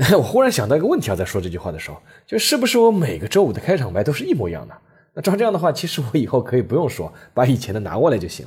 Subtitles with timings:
[0.16, 4.74] 我忽然想到一个问题啊，在说这句话的时候，就是不是我每个周五的开场白都是一模一样的？
[5.12, 8.46] 那照这样的话，其实我以后可以不用说，把以前的拿过来就行。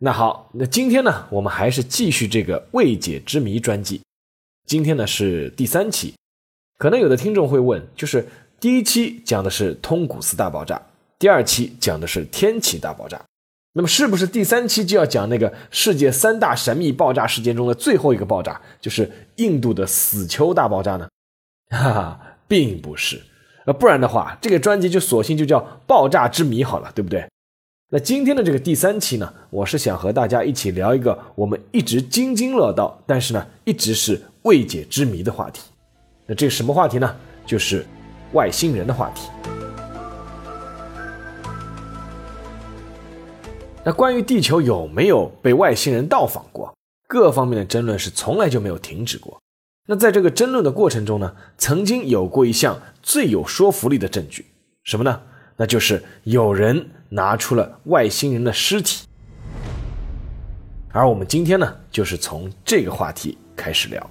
[0.00, 4.00] 那好，那今天呢，我们还是继续这个未解之谜专辑。
[4.66, 6.14] 今天呢是第三期，
[6.78, 8.26] 可能有的听众会问，就是
[8.58, 10.82] 第一期讲的是通古斯大爆炸，
[11.16, 13.22] 第二期讲的是天启大爆炸。
[13.74, 21.08] 那么是不是第三期就要讲那个世界三大神秘爆炸事件中的最后一个爆炸，就是印度的死丘大爆炸呢？
[21.72, 23.22] 哈哈，并不是，
[23.64, 27.26] 呃，不然的话，这个专辑就索性就叫爆炸之谜好了，对不对？
[27.88, 35.62] 那今天的这个第三期呢，我是想和大家一起聊一个我们一直津津乐道，但是呢，一直是未解之谜的话题。
[36.26, 37.16] 那这个什么话题呢？
[37.46, 37.84] 就是
[38.32, 39.51] 外星人的话题。
[43.84, 46.72] 那关于地球有没有被外星人到访过，
[47.08, 49.40] 各方面的争论是从来就没有停止过。
[49.88, 54.46] 那在这个争论的过程中呢，曾经有过一项最有说服力的证据，
[54.84, 55.20] 什么呢？
[55.56, 59.04] 那就是有人拿出了外星人的尸体。
[60.92, 64.10] 而我们今天呢，就是从这个话题开始聊。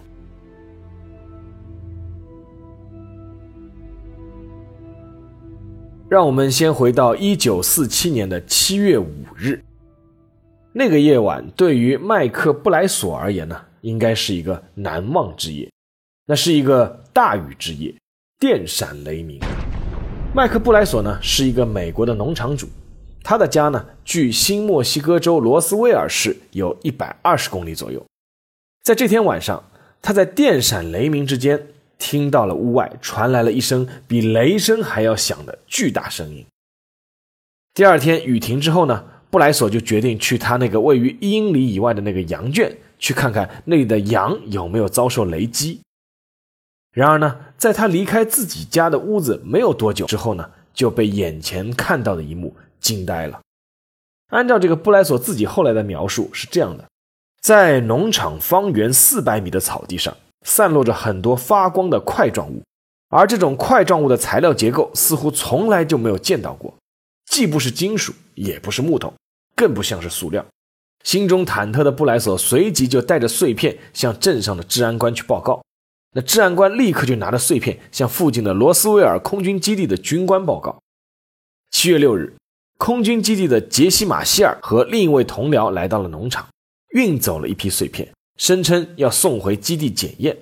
[6.11, 9.63] 让我们先回到一九四七年的七月五日，
[10.73, 15.71] 那个夜晚对于麦克布莱索而言呢，应该是一个难忘之夜。
[16.25, 17.95] 那是一个大雨之夜，
[18.37, 19.39] 电闪雷鸣。
[20.35, 22.67] 麦克布莱索呢是一个美国的农场主，
[23.23, 28.05] 他的家呢距新墨西哥州罗斯威尔市有一百二十公里左右。
[28.83, 29.63] 在这天晚上，
[30.01, 31.67] 他在电闪雷鸣之间。
[32.01, 36.43] 听到了屋外传来了一声比雷声还要响的巨大声音。
[37.75, 45.81] 第二天雨停之后呢，布莱索就决定去他那个位于一英里以外的那个羊圈去看看那里的羊有没有遭受雷击。
[46.91, 53.39] 然而呢，在他离开自己家的屋子没有多久之后呢，就被眼前看到的一幕惊呆了。
[54.31, 56.89] 按照这个布莱索自己后来的描述是这样的：
[57.41, 60.17] 在农场方圆四百米的草地上。
[60.43, 62.63] 散落着很多发光的块状物，
[63.09, 66.73] 而这种块状物的材料结构似乎从来就没有见到过，
[67.25, 69.13] 既不是金属，也不是木头，
[69.55, 70.45] 更不像是塑料。
[71.03, 75.61] 心中忐忑的布莱索随即就带着碎片向镇上的治安官去报告。
[76.13, 80.77] 那治安官立刻就拿着碎片向附近的罗斯威尔空军基地的军官报告。
[81.71, 82.35] 七月六日，
[82.77, 86.45] 空军基地的杰西·马歇尔和另一位同僚来到了农场，
[86.89, 88.11] 运走了一批碎片。
[88.41, 90.35] 声称要送回基地检验，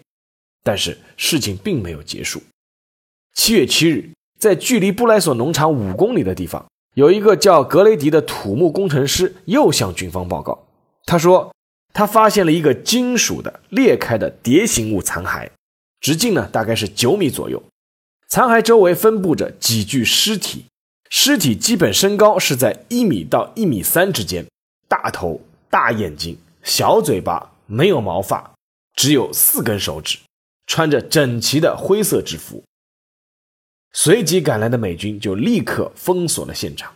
[0.63, 2.41] 但是事情并没有结束。
[3.33, 6.65] 七月七日，在距离布莱索农场五公里的地方，
[6.95, 10.65] 有一个叫格雷迪的土木工程师又向军方报告。
[11.03, 11.53] 他说，
[11.93, 15.49] 他发现了一个金属的裂开的蝶形物残骸，
[15.99, 17.61] 直径呢大概是九米左右。
[18.29, 20.63] 残骸周围分布着几具尸体，
[21.09, 24.45] 尸体基本身高是在一米到一米三之间，
[24.87, 27.51] 大头、大眼睛、小嘴巴。
[27.71, 28.51] 没有毛发，
[28.95, 30.17] 只有四根手指，
[30.65, 32.63] 穿着整齐的灰色制服。
[33.93, 36.93] 随即赶来的美军就立刻封锁了现场。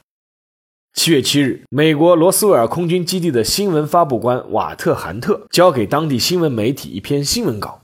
[0.95, 7.81] 七月七日，美国罗斯威尔空军基地的新闻发布官瓦特韩特交给当地新闻媒体一篇新闻稿，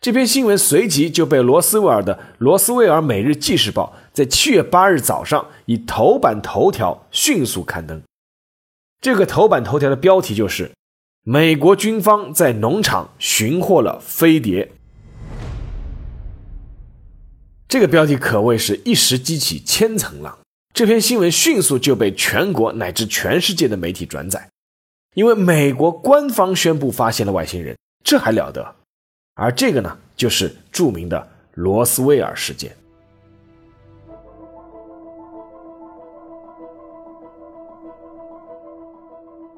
[0.00, 8.02] 这篇新闻随即就被罗斯威尔的《罗斯威尔每日纪事报》在七月八日早上以头版头条迅速刊登。
[9.02, 10.72] 这个头版头条的标题就是。
[11.24, 14.72] 美国军方在农场寻获了飞碟，
[17.68, 20.36] 这个标题可谓是一时激起千层浪。
[20.74, 24.50] 这篇新闻迅速就被全国乃至全世界的媒体转载，
[25.14, 28.74] 因为美国官方宣布发现了外星人，这还了得？
[29.34, 32.76] 而这个呢，就是著名的罗斯威尔事件。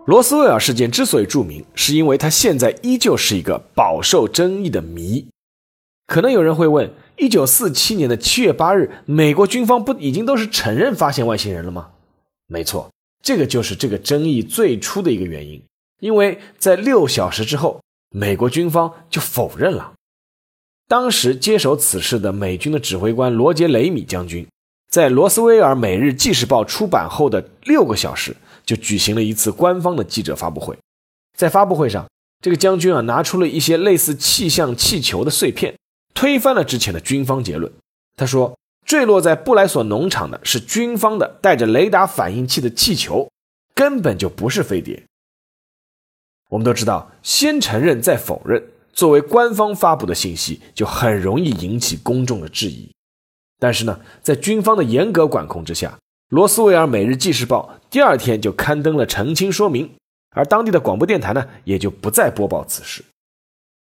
[0.06, 5.26] 罗斯威尔事件之所以著名，是因为它现在依旧是一个饱受争议的谜。
[6.06, 11.92] 可能有人会问：一九四七年的七月八日，美国军方不已经都是承认发现外星人了吗？
[12.46, 12.90] 没错，
[13.22, 15.62] 这个就是这个争议最初的一个原因。
[16.00, 17.80] 因为在六小时之后，
[18.10, 19.94] 美国军方就否认了。
[20.86, 24.46] 当时接手此事的美军的指挥官罗杰·雷米将军，
[24.90, 30.76] 在罗斯威尔《每日纪事报》出版后的六个小时，就举行了一次官方的记者发布会。
[31.36, 32.08] 在发布会上，
[32.40, 35.74] 这个将军啊拿出了一些类似气象气球的碎片，
[36.14, 37.72] 推翻了之前的军方结论。
[38.16, 38.56] 他说，
[38.86, 43.30] 坠落在布莱索农场的是军方的带着雷达反应器的气球，
[43.74, 45.02] 根本就不是飞碟。
[46.50, 48.62] 我们都知道，先承认再否认，
[48.92, 52.92] 作为官方发布的信息，就很容易引起公众的质疑。
[53.58, 55.98] 但是呢，在军方的严格管控之下，
[56.34, 59.88] 罗斯威尔《每日纪事报》第二天就刊登了澄清说明。
[60.34, 63.04] 而当地的广播电台呢，也就不再播报此事。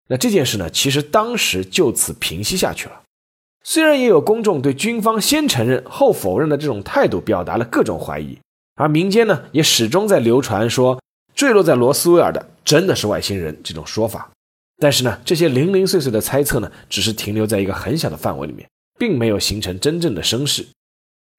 [0.10, 3.02] 那这件事呢，其实当时就此平息下去了。
[3.64, 8.38] 虽然也有公众对军方先承认后否认的这种态度表达了各种怀疑，
[8.76, 11.02] 而民间呢，也始终在流传说
[11.34, 14.30] 坠落在罗斯威尔的真的是外星人这种说法。
[14.80, 18.68] 但是呢，这些零零碎碎的猜测呢，只是停留在一个很小的范围里面，
[19.00, 20.68] 并没有形成真正的声势。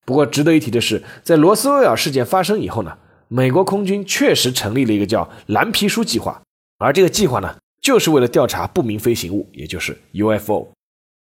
[0.05, 2.99] 不过值得一提的是，在罗斯威尔事件发生以后呢。
[3.29, 6.41] 美国空军确实成立了一个叫“蓝皮书计划”，
[6.79, 10.69] 而这个计划呢，就是为了调查不明飞行物，也就是 UFO。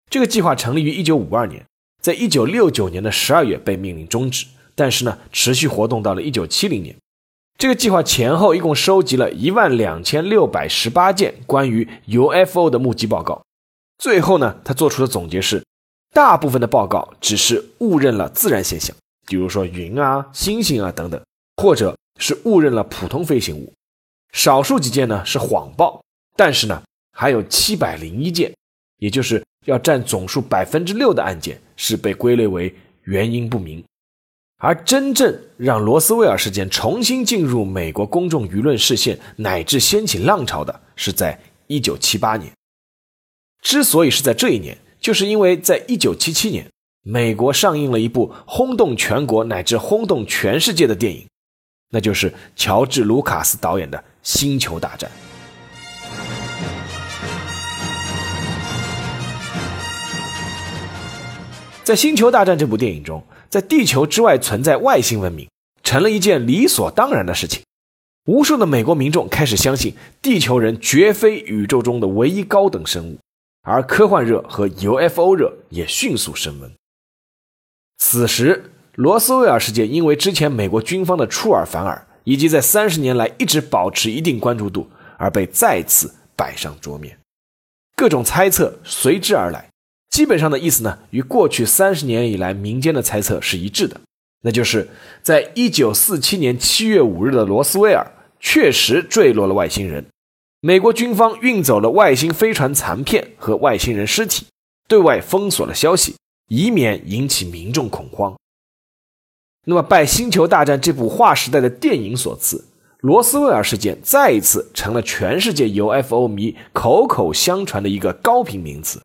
[0.09, 1.67] 这个计划成立于1952年，
[2.03, 6.97] 在1969年的12月被命令终止，但是呢，持续活动到了1970年。
[7.59, 13.43] 这个计划前后一共收集了一万两千六百十八件关于 UFO 的目击报告。
[13.99, 15.63] 最后呢，他做出的总结是，
[16.13, 18.95] 大部分的报告只是误认了自然现象，
[19.27, 21.21] 比如说云啊、星星啊等等。
[21.57, 23.71] 或者是误认了普通飞行物，
[24.33, 26.03] 少数几件呢是谎报，
[26.35, 28.51] 但是呢还有七百零一件，
[28.97, 33.85] 也就是要占总数百分之六的案件是被归类为原因不明。
[34.57, 42.51] 而真正让罗斯威尔事件重新进入美国公众舆论视线乃至掀起浪潮的是在一九七八年。
[43.61, 46.71] 之所以是在这一年，就是因为在一九七七年，
[47.03, 51.27] 美国上映了一部轰动全国乃至轰动全世界的电影。
[51.93, 55.11] 那就是乔治·卢卡斯导演的《星球大战》。
[61.83, 65.49] 在《星球大战》这部电影中，在地球之外存在外星文明，
[65.83, 67.63] 成了一件理所当然的事情。
[68.27, 73.19] 无数的美国民众开始相信，地球人绝非宇宙中的唯一高等生物，
[73.63, 76.73] 而科幻热和 UFO 热也迅速升温。
[77.99, 78.73] 此时。
[78.97, 87.17] 罗斯威尔事件因为之前美国军方的出尔反尔，以及在三十年来一直保持一定关注度，而被再次摆上桌面。
[87.97, 89.71] 各种猜测随之而来，
[90.11, 93.99] 基本上的意思呢，与过去三十年以来民间的猜测是一致的，
[94.43, 94.87] 那就是
[95.23, 98.07] 在一九四七年七月五日的罗斯威尔
[98.39, 100.05] 确实坠落了外星人，
[100.63, 104.47] 美国军方运走了外星飞船残片和外星人尸体，
[104.87, 106.17] 对外封锁了消息，
[106.49, 108.37] 以免引起民众恐慌。
[109.65, 112.67] 那么，拜《星球大战》这部划时代的电影所赐，
[112.99, 119.01] 罗斯威尔事件再一次成了全世界 UFO 迷口口相传的一个高频名词。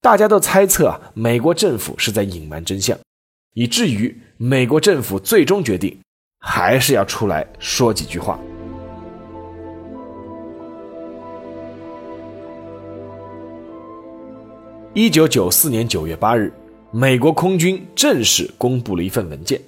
[0.00, 2.96] 大家都猜测啊，美国政府是在隐瞒真相，
[3.54, 5.98] 以至于美国政府最终决定
[6.38, 8.38] 还是要出来说几句话。
[14.98, 16.50] 一九九四年九月八日，
[16.90, 19.60] 美国空军正式公布了一份文件。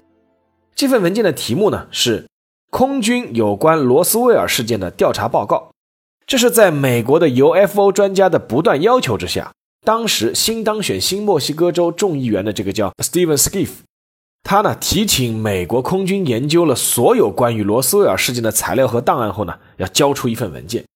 [0.74, 2.26] 这份文件的题目呢是
[2.70, 5.70] 空军有关罗斯威尔事件的调查报告。
[6.26, 9.52] 这是在美国的 UFO 专家的不断要求之下，
[9.84, 13.68] 当时新当选新墨西哥州众议员的这个叫 Steven Skiff，
[14.42, 20.86] 他呢提请美国空军研究了所有关于罗斯威尔事件的材料和档案后呢，要交出一份文件。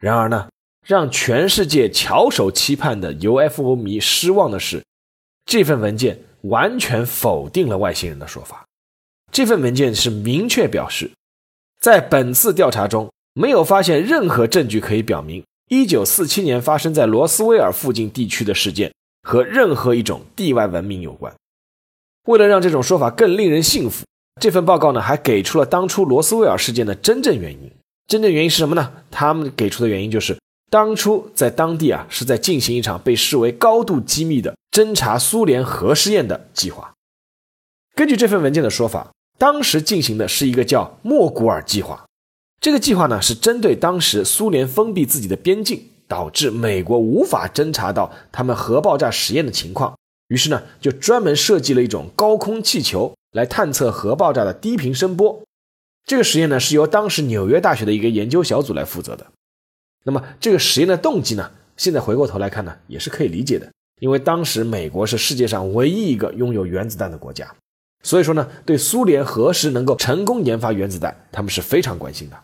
[0.00, 0.48] 然而呢，
[0.86, 4.84] 让全世界翘首期盼的 UFO 迷失望的是，
[5.44, 8.64] 这份文件完全否定了外星人的说法。
[9.32, 11.10] 这份文件是明确表示，
[11.80, 18.92] 在本次调查中没有发现任何证据可以表明1947年发生在罗斯威尔附近地区的事件
[19.24, 21.34] 和任何一种地外文明有关。
[22.26, 24.04] 为了让这种说法更令人信服，
[24.40, 27.72] 这份报告呢还给出了当初罗斯威尔事件的真正原因。
[28.06, 28.92] 真正原因是什么呢？
[29.10, 30.38] 他们给出的原因就是
[30.70, 36.94] 当初在当地啊是在进行一场被视为高度机密的侦查苏联核试验的计划。
[37.94, 39.10] 根据这份文件的说法。
[39.38, 42.06] 当时进行的是一个叫莫古尔计划，
[42.58, 49.94] 这个计划呢是针对当时苏联封闭自己的边境，导致美国无法侦查到他们核爆炸实验的情况，
[50.28, 55.42] 于是呢就专门设计了一种高空气球来探测核爆炸的低频声波。
[56.06, 59.26] 这个实验呢是由当时纽约大学的一个研究小组来负责的。
[60.06, 67.52] 那么这个实验的动机呢，现在回过头来看呢，也是可以理解的，因为当时美国是世界上唯一一个拥有原子弹的国家，
[68.04, 72.40] 所以说呢，对苏联何时能够成功研发原子弹，他们是非常关心的。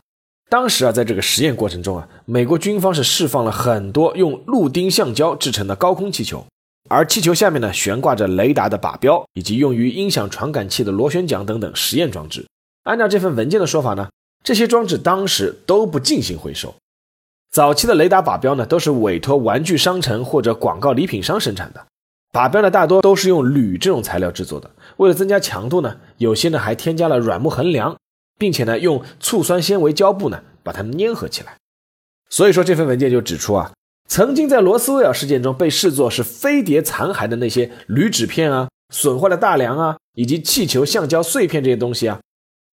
[0.51, 6.45] 当时啊，在这个实验过程中啊，美国军方是释放了很多用氯丁橡胶制成的高空气球，
[6.91, 12.45] 而气球下面呢悬挂着雷达的靶标以及用于音响传感器的螺旋桨等等实验装置。
[12.83, 14.11] 按照这份文件的说法呢，
[14.43, 16.75] 这些装置当时都不进行回收。
[17.53, 21.87] 早期的雷达靶标呢，都是委托玩具商城或者广告礼品商生产的，
[22.33, 24.71] 靶标呢大多都是用铝这种材料制作的。
[24.97, 27.97] 为了增加强度呢，有些呢还添加了软木横梁。
[28.39, 31.57] 并且呢，用醋酸纤维胶布呢把它们粘合起来。
[32.29, 33.71] 所以说，这份文件就指出啊，
[34.09, 42.19] 曾经在罗斯威尔事件中被视作是飞碟残骸的那些铝纸片啊、损坏的大梁啊，以及气球橡胶碎片这些东西啊，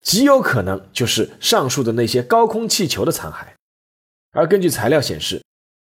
[0.02, 3.46] 极有可能就是上述的那些高空气球的残骸。
[4.32, 5.42] 而根据材料显示，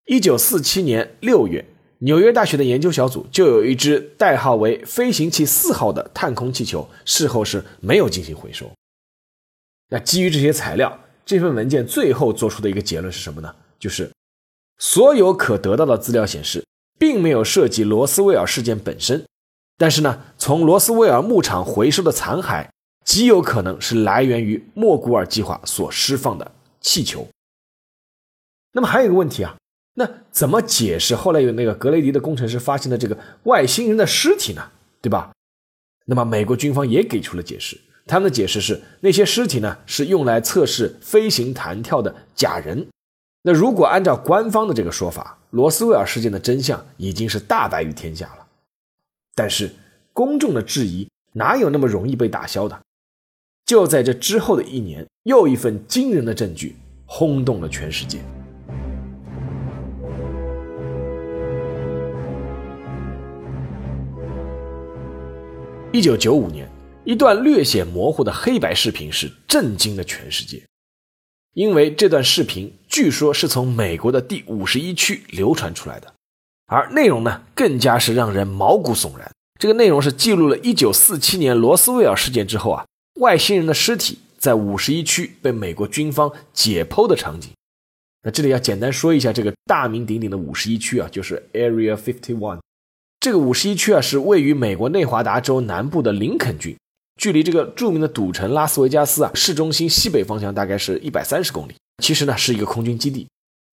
[0.06, 1.66] 一九四七年六月，
[2.00, 8.70] 纽约大学的研究小组就有一只代号为“飞行器四号”的探空气球，事后是没有进行回收。
[9.90, 13.56] 那基于这些材料，这份文件最后做出的一个结论是什么呢？
[13.80, 14.12] 就是
[14.78, 16.66] 所有可得到的资料显示，
[17.00, 19.24] 并没有涉及罗斯威尔事件本身，
[19.78, 22.68] 但是呢，从罗斯威尔牧场回收的残骸，
[23.06, 27.26] 极有可能是来源于莫古尔计划所释放的气球。
[28.74, 29.56] 那么还有一个问题啊，
[29.96, 34.72] 那怎么解释后来有那个格雷迪的工程师发现的这个外星人的尸体呢？
[35.02, 35.32] 对吧？
[36.06, 37.80] 那么美国军方也给出了解释。
[38.06, 42.88] 他们的解释是，那些尸体呢是用来测试飞行弹跳的假人。
[43.44, 48.48] 那如果按照官方的这个说法，罗斯威尔事件的真相已经是大白于天下了。
[49.36, 49.72] 但是
[50.12, 52.82] 公众的质疑哪有那么容易被打消的？
[53.66, 56.76] 就在这之后的一年，又一份惊人的证据
[57.06, 58.20] 轰动了全世界。
[65.94, 66.68] 一九九五年。
[67.06, 70.64] 一段略显模糊的黑白视频是震惊了全世界，
[71.54, 76.14] 因为这段视频据说是从美国的第五十一区流传出来的，
[76.66, 79.30] 而内容呢更加是让人毛骨悚然。
[79.60, 82.86] 这个内容是记录了1947年罗斯威尔事件之后啊，
[83.20, 87.52] 外星人的尸体在五十一区被美国军方解剖的场景。
[88.24, 92.60] 那这里要简单说一下这个大名鼎鼎的五十一区啊，就是 Area Fifty One。
[93.24, 96.76] 这个五十一区啊是位于美国内华达州南部的林肯郡。
[97.16, 103.26] 距离这个著名的赌城拉斯维加斯啊市中心西北方向大概是一百三十公里，其实呢是一个空军基地。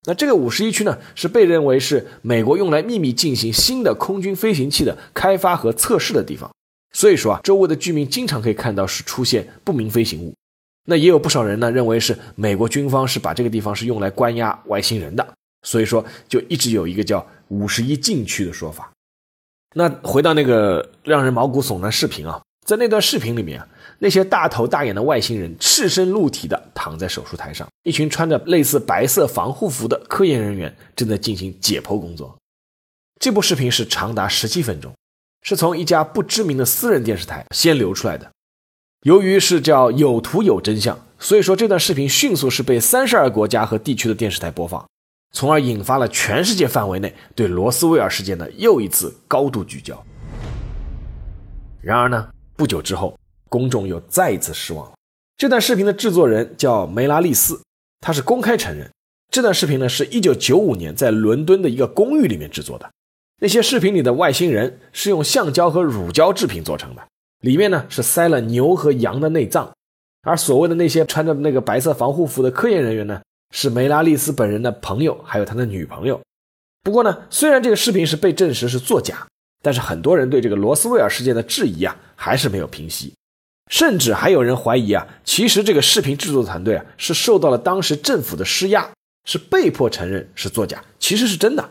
[0.07, 6.49] 那这个五十一区呢是被认为是美国用来秘密进行新的空军飞行器的开发和测试的地方。
[6.93, 10.33] 所以说啊，周围的居民经常可以看到是出现不明飞行物。
[10.85, 15.27] 那也有不少人呢认为是美国军方是把这个地方是用来关押外星人的。
[15.63, 18.89] 所以说就一直有一个叫五十一禁区的说法。
[19.73, 22.41] 那回到那个让人毛骨悚然视频啊。
[22.65, 23.59] 在那段视频里面，
[23.97, 32.37] 那些大头大眼的外星人赤身露体的躺在手术台上，一群穿着类似白色防护服的科研人员正在进行解剖工作。
[33.19, 34.93] 这部视频是长达十七分钟，
[35.41, 38.29] 是从一家不知名的私人电视台先流出来的。
[39.01, 44.87] 由于是叫有图有真相，所以说这段视频迅速是被三十二国家和地区的电视台播放，
[45.31, 50.01] 从而引发了全世界范围内对罗斯威尔事件的又一次高度聚焦。
[51.81, 52.29] 然而呢？
[52.55, 53.17] 不久之后，
[53.49, 54.93] 公众又再一次失望了。
[55.35, 57.59] 这段视频的制作人叫梅拉利斯，
[58.01, 58.91] 他是公开承认，
[59.31, 62.87] 这段视频呢是一九九五年在伦敦的一个公寓里面制作的。
[63.39, 67.01] 那些视频里的外星人是用橡胶和乳胶制品做成的，
[67.39, 69.71] 里面呢是塞了牛和羊的内脏。
[70.21, 73.19] 而所谓的那些穿着那个白色防护服的科研人员呢，
[73.51, 76.19] 是梅拉利斯本人的朋友，还有他的女朋友。
[76.81, 79.27] 不过呢，虽然这个视频是被证实是作假。
[79.63, 83.13] 但是很多人对这个罗斯威尔事件的质疑啊，还是没有平息，
[83.69, 88.89] 甚至还有人怀疑啊，其实这个视频制作团队啊是受到了当时政府的施压，
[89.23, 91.69] 是被迫承认是作假，其实是真的。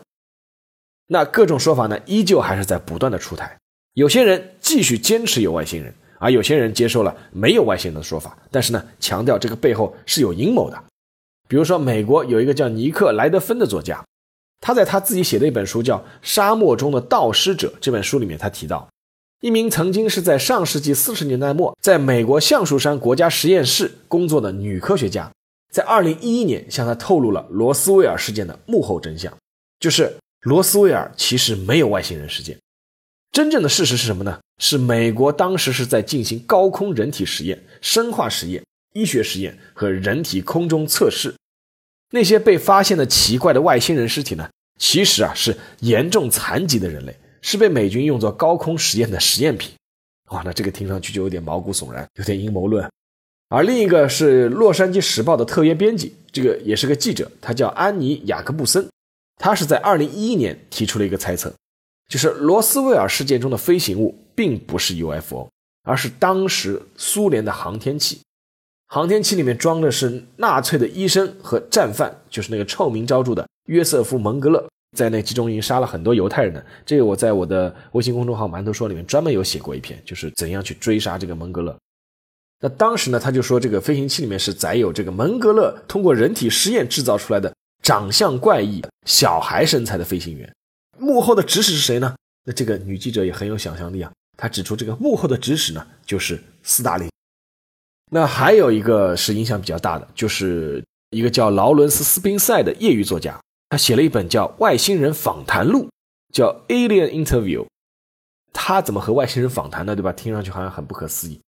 [1.08, 3.58] 那各种说法呢，依旧还是在不断的出台。
[3.94, 10.80] 有些人继续坚持有外星人，而有些人接受了没有外星人的说法，但是呢，强调这个背后是有阴谋的。
[11.50, 14.04] 比如说，美国有一个叫尼克莱德芬的作家。
[14.61, 18.88] 他在他自己写的一本书叫《沙漠中的盗尸者》这本书里面，他提到，
[19.40, 25.28] 一名曾经是在上世纪四十年代末在美国橡树山国家实验室工作的女科学家，
[25.73, 29.37] 在二零一一年向他透露了罗斯威尔事件的幕后真相，
[29.80, 32.57] 就是罗斯威尔其实没有外星人事件，
[33.33, 34.38] 真正的事实是什么呢？
[34.59, 41.35] 是美国当时是在进行高空人体实验、生化实验、医学实验和人体空中测试。
[42.12, 49.73] 那些被发现的奇怪的外星人尸体呢，其实啊是严重残疾的人类，是被美军用作高空实验的实验品。
[50.30, 52.88] 哇，那这个听上去就有点毛骨悚然，有点阴谋论。
[53.49, 58.88] 而另一个是《洛杉矶时报》的特约编辑，这个也是个记者，他叫安妮·雅各布森，
[59.37, 61.52] 他是在二零一一年提出了一个猜测，
[62.09, 65.49] 就是罗斯威尔事件中的飞行物并不是 UFO，
[65.82, 68.20] 而是当时苏联的航天器。
[68.92, 76.66] 航天器里面装的是纳粹的医生和战犯，就是那个臭名昭著的约瑟夫·蒙格勒，在那集中营杀了很多犹太人的。
[76.85, 81.78] 这个我在我的微信公众号“馒头说”里面专门有写过一篇，就是怎样去追杀这个蒙格勒。
[82.59, 87.54] 那当时呢，他就说这个飞行器里面是载有这个蒙格勒通过人体实验制造出来的
[87.85, 90.52] 长相怪异、小孩身材的飞行员。
[90.99, 92.16] 幕后的指使是谁呢？
[92.44, 97.09] 那这个女记者也很有想象力啊，她指出这个幕后的指使呢，就是斯大林。
[98.12, 105.85] 那还有一个是影响比较大的，就是一个叫劳伦斯·斯宾塞的业余作家，他写了一本叫《外星人访谈录》，
[106.35, 107.62] 叫《Alien Interview》。
[108.52, 109.95] 他怎么和外星人访谈呢？
[109.95, 110.12] 对吧？
[110.12, 111.40] 听上去好像很不可思议。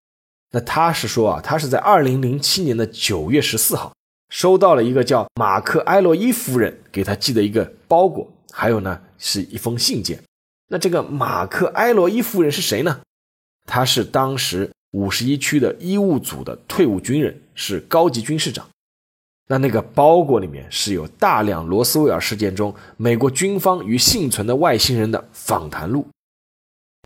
[0.52, 3.92] 那他是说啊，他是在二零零七年的九月十四号，
[4.28, 10.22] 收到了一个叫马克·埃洛伊夫人给他寄的一个包裹，还有呢是一封信件。
[10.68, 13.00] 那这个马克·埃洛伊夫人是谁呢？
[13.66, 14.70] 他是当时。
[14.92, 18.66] 五十一区的医务组的退伍军人是高级军事长，
[19.48, 26.06] 那那个包裹里面是有大量罗斯威尔事件中美国军方与幸存的外星人的访谈录。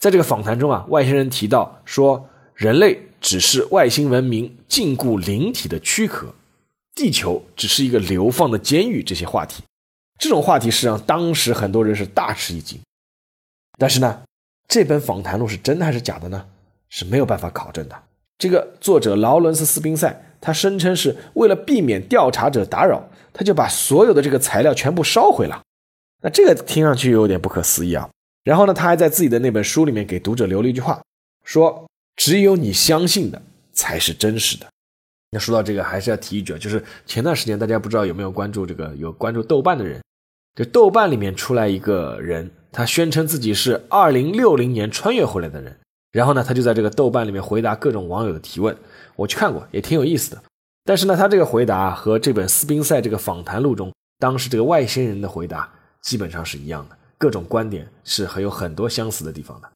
[0.03, 6.35] 在这个访谈中啊，外星人提到说，人类只是外星文明禁锢灵体的躯壳，
[6.95, 9.03] 地球只是一个流放的监狱。
[9.03, 9.63] 这些话题，
[10.19, 12.79] 这种话题是让当时很多人是大吃一惊。
[13.79, 14.23] 但是呢，
[14.69, 16.47] 这本访谈录是真的还是假的呢？
[16.89, 17.97] 是没有办法考证的。
[18.39, 25.63] 这个作者劳伦斯·斯宾塞，他声称是为了避免调查者打扰，他就把所有的这个材料全部烧毁了。
[26.23, 28.09] 那这个听上去有点不可思议啊。
[28.45, 31.03] 然后呢，他还在自己的那本书里面给读者留了一句话，
[31.45, 34.67] 说：“只有你相信的才是真实的。”
[35.33, 40.01] 那说到这个，还是要提一句，就是前段时间大家不知道有没有关注这个，有关注豆瓣的人，
[40.55, 45.77] 这豆瓣里面出来一个人，他宣称自己是二零六零年穿越回来的人。
[46.17, 48.75] 然后呢，他就在这个豆瓣里面回答各种网友的提问，
[49.17, 50.43] 我去看过，也挺有意思的。
[50.83, 59.71] 但是呢，他这个回答和这本斯宾塞这个访谈录中当时这个外星人的回答基本上是一样的，各种观点是很有很多相似的地方的。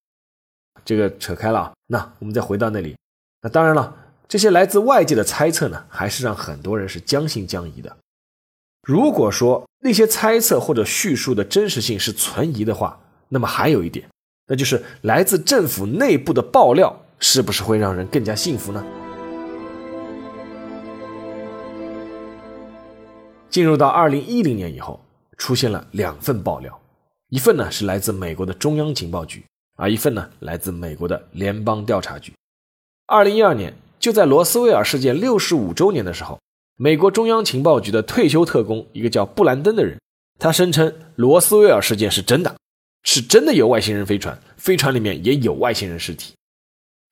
[0.82, 2.96] 这个扯开了，那我们再回到那里。
[3.42, 3.94] 那当然了，
[4.26, 7.94] 这些来自外界的猜测呢，还是让很多人是将信将疑的。
[8.88, 12.98] 如果说那些猜测或者叙述的真实性是存疑的话，
[13.28, 14.08] 那么还有一点。
[14.50, 18.84] 那就是来自政府内部的爆料，是不是会让人更加幸福呢？
[23.48, 25.00] 进入到二零一零年以后，
[25.38, 26.76] 出现了两份爆料，
[27.28, 29.44] 一份呢是来自美国的中央情报局，
[29.76, 32.32] 而一份呢来自美国的联邦调查局。
[33.06, 36.40] 二零一二年，就在罗斯威尔事件六十五周年的时候，
[36.76, 40.00] 美国中央情报局的退休特工，一个叫布兰登的人，
[40.40, 42.56] 他声称罗斯威尔事件是真的。
[43.12, 46.32] 是真的有外星人飞船，飞船里面也有外星人尸体。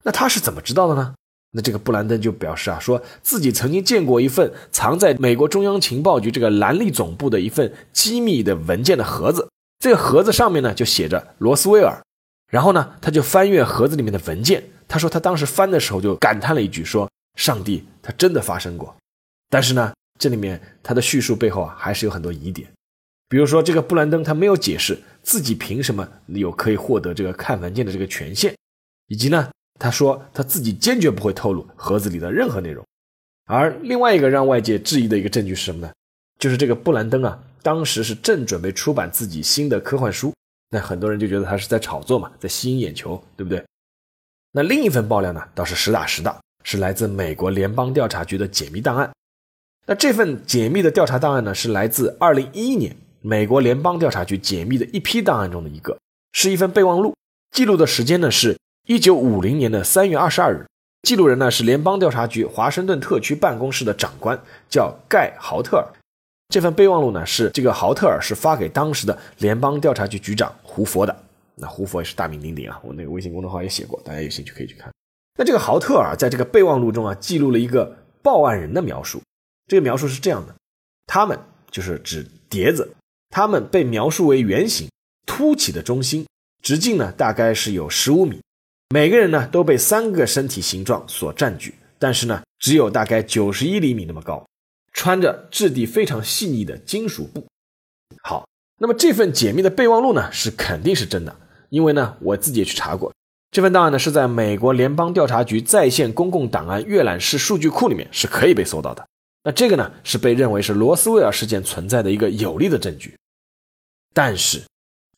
[0.04, 1.12] 那他是怎么知道的呢？
[1.50, 9.48] 那这个布兰登就表示啊，说自己曾经见过一份藏在美国中央情报局这个兰利总部的一份机密的文件的盒子。
[9.80, 12.00] 这个盒子上面呢就写着罗斯威尔。
[12.48, 14.62] 然后呢，他就翻阅盒子里面的文件。
[14.86, 18.94] 他说他当时翻的时候就感叹了一句，说上帝，他真的发生过。
[19.50, 22.68] 但是呢，这里面他的叙述背后啊还是有很多疑点。
[23.30, 28.54] 比如说，这个布兰登他没有解释自己凭什么有可以获得这个看文件的这个权限，
[29.08, 32.82] 以及呢，他说他自己坚决不会透露盒子里的任何内容。
[33.44, 35.92] 而另外一个让外界质疑的一个证据是什么呢？
[36.38, 40.32] 就是这个布兰登啊，当时是正准备出版自己新的科幻书，
[40.70, 43.62] 那很多人就觉得他是在炒作嘛，在吸引眼球，对不对？
[44.52, 49.12] 那另一份爆料呢，倒是实打实的，是来自美国联邦调查局的解密档案。
[49.84, 52.96] 那这份解密的调查档案呢，是来自二零一一年。
[53.20, 55.98] 美国联邦调查局解密的一批档案中的一个，
[56.32, 57.14] 是一份备忘录，
[57.50, 60.66] 记录的时间呢是一九五零年的三月二十二日，
[61.02, 65.86] 记录人呢是联邦调查局华盛顿特区办公室的长官，叫盖豪特尔。
[66.48, 71.14] 这份备忘录呢是这个豪特尔是发给当时的联邦调查局局长胡佛的。
[71.56, 74.90] 那胡佛也是大名鼎鼎啊，我那个微信公众号也写过，大家有兴趣可以去看。
[75.36, 79.20] 那这个豪特尔在这个备忘录中啊，记录了一个报案人的描述，
[79.66, 80.54] 这个描述是这样的：
[81.06, 81.38] 他们
[81.70, 82.88] 就是指碟子。
[83.30, 84.88] 它们被描述为圆形、
[85.26, 86.26] 凸起的中心，
[86.62, 88.40] 直径呢大概是有十五米。
[88.90, 94.46] 每个人呢都被三个身体形状所占据，但是呢只有大概九十一厘米那么高，
[94.92, 97.46] 穿着质地非常细腻的金属布。
[98.22, 101.36] 好，那么这份解密的备忘录呢，是肯定是真的，
[101.68, 103.12] 因为呢，我自己也去查过，
[103.50, 109.06] 这份档案呢是在美国联邦调查局在线公共档案阅览室数据库里面是可以被搜到的。
[109.48, 113.16] 那这个呢，是被认为是罗斯威尔事件存在的一个有力的证据。
[114.12, 114.60] 但是，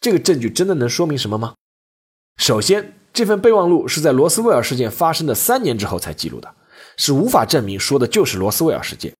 [0.01, 1.55] 这个证据真的能说明什么吗？
[2.37, 6.55] 首先，这份备忘录是在罗斯威尔事件发生的三年之后才记录的，
[6.97, 9.13] 是无法证明说的就是罗斯威尔事件。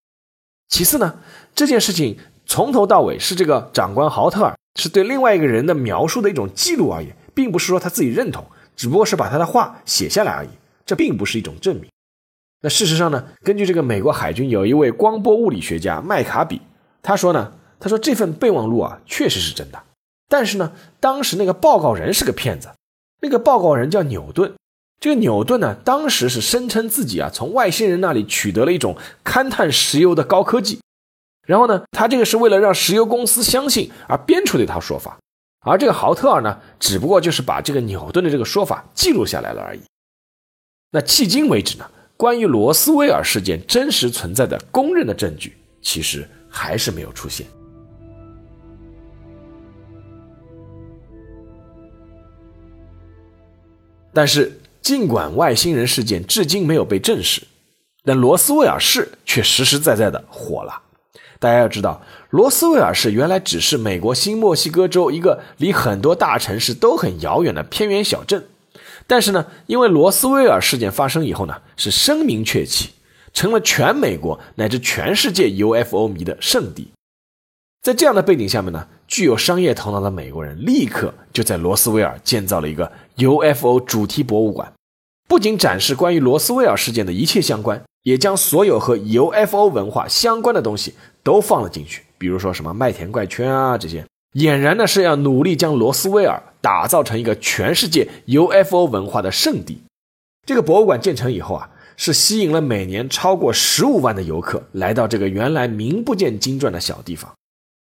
[0.69, 1.19] 其次呢，
[1.57, 2.17] 这件事情。
[2.47, 8.45] 从头到尾是这个长官豪特尔是对另外一个人的描述的一种记录而已，并不是说他自己认同，
[8.75, 10.49] 只不过是把他的话写下来而已。
[10.85, 11.89] 这并不是一种证明。
[12.63, 13.27] 那事实上呢？
[13.43, 16.61] 根据这个美国海军有一位光波物理学家麦卡比，
[17.03, 19.83] 他说呢，他说这份备忘录啊确实是真的，
[20.29, 22.69] 但是呢，当时那个报告人是个骗子。
[23.23, 24.55] 那个报告人叫牛顿，
[24.99, 30.81] 这个牛顿呢，当时是声称自己啊从外星人那里取得了一种勘探石油的高科技。
[31.47, 35.19] 然后呢，他这个是为了让石油公司相信而编出的一套说法，
[35.61, 39.81] 而这个豪特尔呢，只不过就是把这个牛顿的这个说法记录下来了而已。
[40.93, 47.47] 那迄今为止呢，关于罗斯威尔事件真实存在的公认的证据，其实还是没有出现。
[54.13, 57.41] 但是，尽管外星人事件至今没有被证实，
[58.05, 60.83] 但罗斯威尔市却实实在在的火了。
[61.39, 68.50] 大家要知道，罗斯威尔市原来只是美国新墨西哥州一个离很多大城市都很遥远的偏远小镇，
[69.11, 72.91] 但是呢，因为罗斯威尔事件发生以后呢，是声名鹊起，
[73.33, 76.93] 成了全美国乃至全世界 UFO 迷的圣地。
[77.83, 84.73] 在这样的背景下面呢，具有商业头脑的美国人立刻就在罗斯威尔建造了一个 UFO 主题博物馆，
[85.29, 87.83] 不仅展示关于罗斯威尔事件的一切相关。
[88.05, 99.83] 也将所有和 UFO 文化相关的东西都放了进去，比如说什么麦田怪圈啊这些，俨然呢是要努力将罗斯威尔打造成一个全世界 UFO 文化的圣地。
[100.47, 107.33] 这个博物馆建成以后啊，是吸引了每年超过十五万的游客来到这个原来名不见经传的小地方。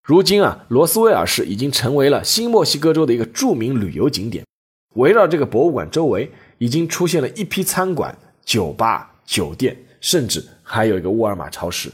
[0.06, 4.44] 如今啊，罗斯威尔市已经成为了新墨西哥州的一个著名旅游景点。
[4.96, 9.76] 围绕这个博物馆周围，已经出现了一批餐馆、酒吧、酒店。
[10.02, 11.88] 甚至还有一个沃尔玛超市，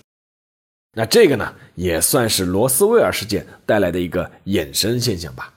[0.95, 5.53] 那这个呢，也算是罗斯威尔事件带来的一个衍生现象吧。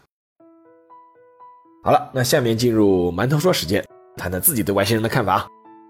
[1.84, 3.84] 好了，那下面进入馒头说时间，
[4.16, 5.48] 谈谈自己对外星人的看法。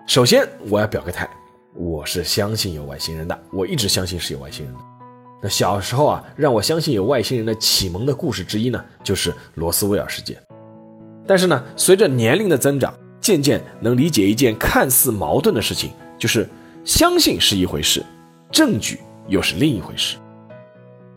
[0.08, 1.30] 首先，我要表个态，
[1.73, 4.80] 我是相信有外星人的，我一直相信是有外星人的。
[5.43, 10.41] 那小时候啊，让我相信有外星人的启蒙的故事之一呢，就是罗斯威尔事件。
[11.27, 15.91] 但是呢，随着年龄的增长，渐渐能理解一件看似矛盾的事情。
[16.17, 16.47] 就是
[16.86, 18.01] 相信是一回事，
[18.49, 20.15] 证据又是另一回事。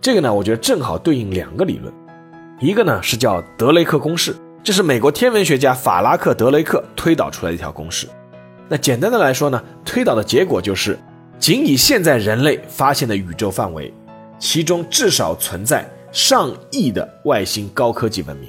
[0.00, 1.94] 这个呢，我觉得正好对应两个理论，
[2.58, 4.34] 一个呢是叫德雷克公式，
[4.64, 8.08] 这是美国天文学家法拉克·德雷克推导出来的一条公式。
[8.66, 10.98] 那简单的来说呢，推导的结果就是，
[11.38, 13.92] 仅以现在人类发现的宇宙范围，
[14.38, 18.48] 其中至少存在上亿的外星高科技文明。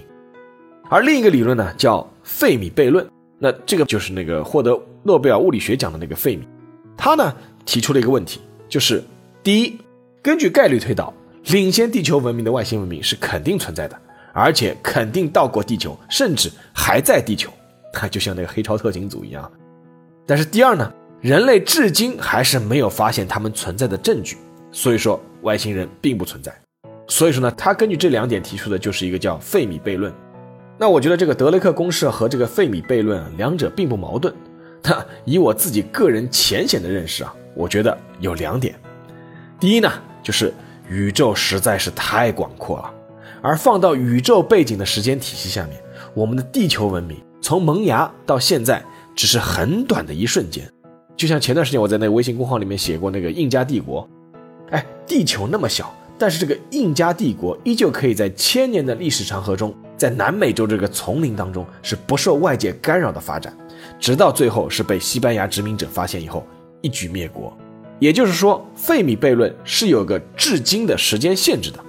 [0.90, 3.06] 而另一个理论呢，叫费米悖论。
[3.38, 6.48] 那这个就是那个获得诺贝尔物理学奖的那个费米，
[6.96, 9.04] 他呢提出了一个问题，就是
[9.44, 9.78] 第一，
[10.22, 11.14] 根据概率推导，
[11.48, 14.02] 领先地球文明的外星文明是肯定存在的，
[14.36, 17.50] 而且肯定到过地球，甚至还在地球，
[17.94, 19.50] 它 就像那个黑超特警组一样。
[20.28, 24.36] 但是第二呢，人类至今还是没有发现他们存在的证据，
[24.74, 26.54] 所以说外星人并不存在。
[27.08, 30.14] 所以说呢，他根据这两点提出的就是一个叫费米悖论。
[30.78, 34.34] 那我觉得这个德雷克公式和这个费米悖论，两者并不矛盾。
[34.82, 38.76] 但 以我自己个人浅显的认识啊，我觉得有两点。
[39.58, 39.90] 第一呢，
[40.22, 40.54] 就是
[40.90, 42.94] 宇宙实在是太广阔了，
[43.46, 45.80] 而放到宇宙背景的时间体系下面，
[46.16, 48.84] 我们的地球文明从萌芽到现在
[49.16, 50.68] 只是很短的一瞬间。
[51.16, 54.10] 就像前段时间我在那个微信公号里面写过那个印加帝国，
[54.72, 59.72] 哎，地球那么小，但是这个印加帝国依旧可以在千年的历史长河中。
[59.96, 63.56] 在南美洲这个丛林当中是不受外界干扰的发展，
[64.00, 66.44] 直到最后是被西班牙殖民者发现以后
[66.82, 67.56] 一举灭国。
[68.00, 71.80] 也就是说，费米悖论是有个至今的时间限制的。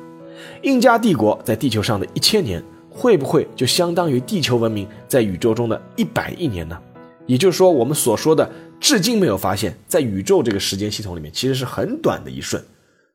[0.66, 6.76] 印加帝国在地球上的一千年，会不会就相当于地球文明在宇宙中的一百亿年呢？
[7.24, 8.50] 也就是说，我们所说的
[8.80, 12.60] 至今没有发现，在宇宙这个时间系统里面，其实是很短的一瞬，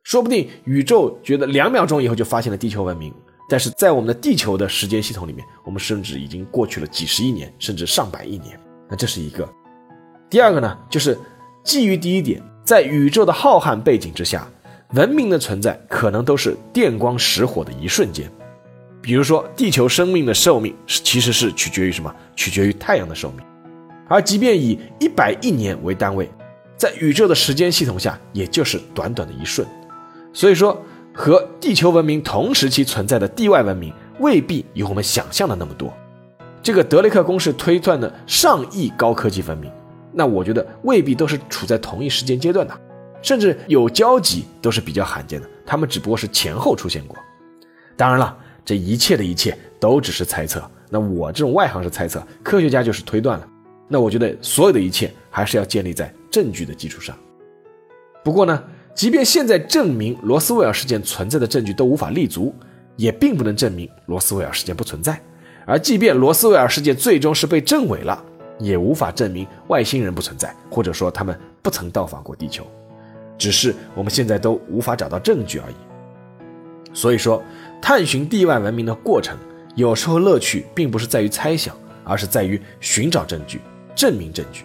[0.02, 3.12] 说不定宇宙觉得两秒钟以后就发现了地球文明。
[3.50, 8.58] 但是在我们的地球的时间系统里面，我们甚至已经过去了几十亿年，甚至上百亿年。
[8.88, 9.46] 那这是一个。
[10.30, 11.18] 第二个呢，就是
[11.62, 14.48] 基于第一点，在宇宙的浩瀚背景之下，
[14.94, 18.30] 文明的存在可能都是电光石火的一瞬间。
[19.00, 22.14] 比如说，地球生命的寿命是其实是取决于什么？
[22.36, 23.44] 取决于太阳的寿命。
[24.08, 26.30] 而即便以一百亿年为单位，
[26.76, 29.66] 在宇宙的时间系统下，也就是短短的一瞬。
[30.32, 30.80] 所以说，
[31.14, 35.92] 和地球文明同时期存在的地外文明，未必有我们想象的那么多。
[36.62, 39.72] 这个德雷克公式推断的上亿高科技文明，
[40.12, 42.80] 那我觉得未必都是处在同一时间阶段的，
[43.22, 45.48] 甚至有交集都是比较罕见的。
[45.64, 47.16] 他们只不过是前后出现过。
[47.96, 50.62] 当然了，这一切的一切都只是猜测。
[50.90, 53.48] 那我这种外行是猜测，科学家就是推断了。
[53.88, 57.16] 那我觉得所有的一切还是要建立在证据的基础上。
[58.24, 58.62] 不过呢，
[58.94, 62.54] 即便现在证明罗斯威尔事件存在的证据都无法立足，
[62.96, 65.20] 也并不能证明罗斯威尔事件不存在。
[65.64, 68.22] 而即便罗斯威尔事件最终是被证伪了，
[68.58, 72.66] 也无法证明外星人不存在，或者说他们不曾到访过地球，
[73.42, 75.74] 只是我们现在都无法找到证据而已。
[76.94, 77.42] 所以说，
[77.80, 79.36] 探寻地外文明的过程，
[79.74, 81.74] 有时候乐趣并不是在于猜想，
[82.04, 83.60] 而是在于寻找证据，
[83.96, 84.62] 证明证据。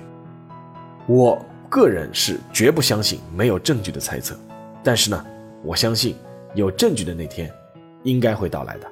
[1.08, 4.38] 我个人是绝不相信没有证据的猜测，
[4.84, 5.26] 但是呢，
[5.64, 6.16] 我相信
[6.54, 7.52] 有证据的那天
[8.04, 8.88] 应该会到来的。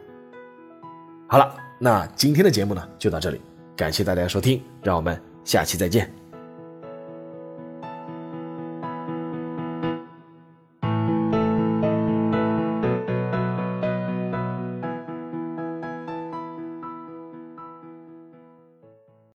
[1.27, 1.55] 好了。
[1.77, 3.41] 那今天的节目呢，就到这里，
[3.75, 6.24] 感谢大家收听，让我们下期再见。